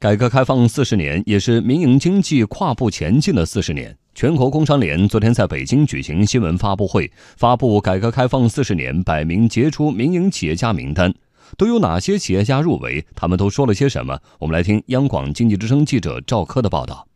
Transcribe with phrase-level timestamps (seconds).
[0.00, 3.94] 改革开放四十年，也是民营经济跨步前进的四十年。
[4.14, 11.12] 全国工商联昨天在北京举行新闻发布会，发布改革开放四十年百名杰出民营企业家名单，
[11.58, 13.04] 都有哪些企业家入围？
[13.14, 14.18] 他们都说了些什么？
[14.38, 17.06] 我们来听央广经济之声记者赵科的报道。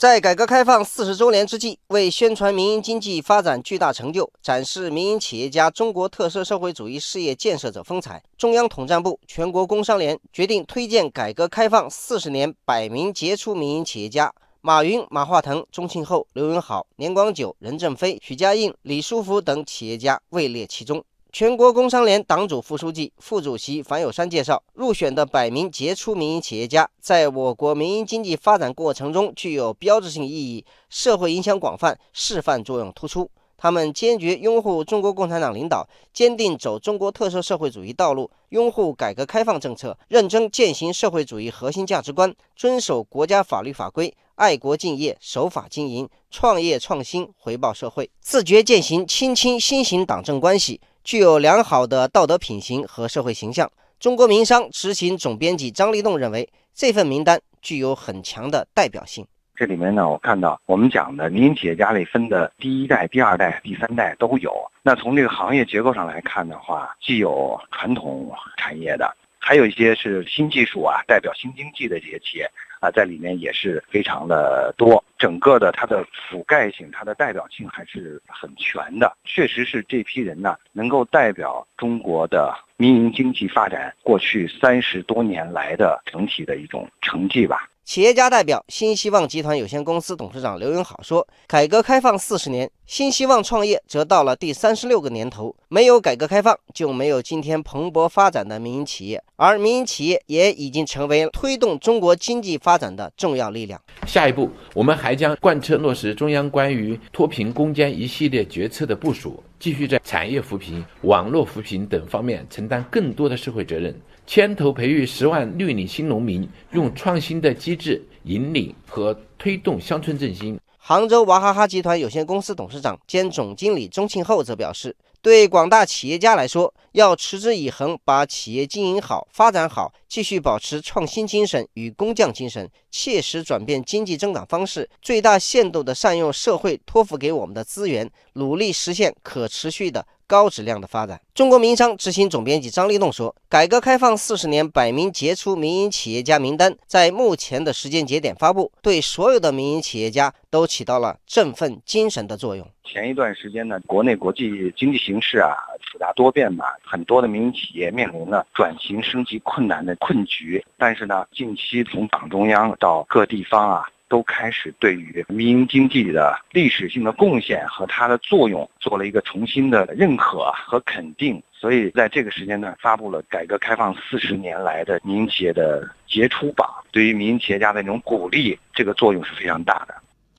[0.00, 21.04] 在改革开放四十周年之际，为宣传民营经济发展巨大成就，展示民营企业家中国特色社会主义事业建设者风采，中央统战部、全国工商联决定推荐改革开放四十年百名杰出民营企业家，马云、马化腾、钟庆后、刘永好、年广久、任正非、许家印、李书福等企业家位列其中。
[21.32, 33.30] 全国工商联党组副书记、副主席樊友山介绍，入选的百名杰出民营企业家，在我国民营经济发展过程中具有标志性意义，社会影响广泛，示范作用突出。
[33.56, 50.80] 他们坚决拥护中国共产党领导，坚定走中国特色社会主义道路，拥护改革开放政策，认真践行社会主义核心价值观，遵守国家法律法规，爱国敬业，守法经营，创业创新，回报社会，自觉践行亲亲新型党政关系。
[51.02, 53.70] 具有良好的道德品行和社会形象。
[53.98, 59.26] 中国民商执行总编辑张立栋认为，这份名单具有很强的代表性。
[59.56, 64.52] 这里面呢，我看到我们讲的民营企业家里分的第一代、第二代、第三代都有。
[64.82, 72.50] 那从这个行业结构上来看的话，既有传统产业的，还有一些是新技术啊，代表新经济的这些企业。
[72.80, 79.16] 啊，在里面也是非常的多，整个的它的覆盖性、它的代表性还是很全的。
[79.24, 87.68] 确实是这批人呢，能够代表中国的民营经济发展过去三十多年来的整体的一种成绩吧。
[87.90, 95.52] 企业家代表新希望集团有限公司董事长刘永好说：“改革开放四十年，新希望创业则到了第三十六个年头。
[95.66, 103.82] 没有改革开放，就没有今天蓬勃发展的民营企业，而民营企业也已经成为推动中国经济发展的重要力量。
[104.06, 113.94] 下一步，我们还将贯彻落实中央关于脱贫攻坚一系列决策的部署，继续在产业扶贫、网络扶贫等方面承担更多的社会责任。”
[114.26, 120.58] 牵头培育十万绿领新农民，用创新的机制引领和推动乡村振兴。
[120.82, 124.96] 杭州娃哈哈集团有限公司董事长兼总经理钟庆后则表示。
[125.22, 141.20] 对广大企业家来说，要持之以恒把企业经营好、发展好，继续保持创新精神与工匠精神，切实转变经济增长方式，最大限度地善用社会托付给我们的资源，努力实现可持续的高质量的发展。
[141.34, 155.54] 中国民商执行总编辑张立栋说：“改革开放四十年百名杰出民营企业家名单在目前的时间节点发布，对所有的民营企业家都起到了振奋精神的作用。”前一段时间呢，国内国际经济形势啊
[155.92, 160.64] 复杂多变嘛，很多的民营企业面临了转型升级困难的困局。
[160.76, 171.42] 但是呢，近期从党中央到各地方啊，都开始对于民营经济的历史性的贡献和它的作用做了一个重新的认可和肯定。
[171.52, 179.94] 所以在这个时间段发布了改革开放四十年来的民营企业的杰出榜，对于民营企业家的那种鼓励，这个作用是非常大的。